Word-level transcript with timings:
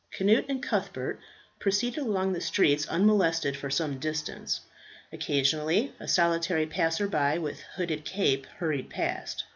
Cnut 0.17 0.45
and 0.49 0.63
Cuthbert 0.63 1.19
proceeded 1.59 1.99
along 2.01 2.33
the 2.33 2.41
streets 2.41 2.87
unmolested 2.87 3.55
for 3.55 3.69
some 3.69 3.99
distance. 3.99 4.61
Occasionally 5.13 5.93
a 5.99 6.07
solitary 6.07 6.65
passer 6.65 7.07
by, 7.07 7.37
with 7.37 7.61
hooded 7.75 8.03
cape, 8.03 8.47
hurried 8.57 8.89
past. 8.89 9.43